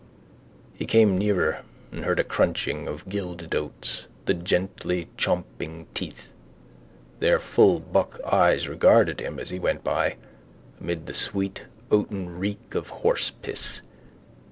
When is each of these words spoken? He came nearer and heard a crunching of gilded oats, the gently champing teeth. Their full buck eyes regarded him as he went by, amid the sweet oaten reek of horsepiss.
He 0.73 0.85
came 0.85 1.15
nearer 1.15 1.61
and 1.91 2.03
heard 2.05 2.19
a 2.19 2.23
crunching 2.23 2.87
of 2.87 3.07
gilded 3.07 3.53
oats, 3.53 4.07
the 4.25 4.33
gently 4.33 5.09
champing 5.15 5.85
teeth. 5.93 6.29
Their 7.19 7.37
full 7.37 7.79
buck 7.79 8.19
eyes 8.25 8.67
regarded 8.67 9.19
him 9.21 9.37
as 9.37 9.51
he 9.51 9.59
went 9.59 9.83
by, 9.83 10.15
amid 10.79 11.05
the 11.05 11.13
sweet 11.13 11.65
oaten 11.91 12.39
reek 12.39 12.73
of 12.73 12.89
horsepiss. 12.89 13.81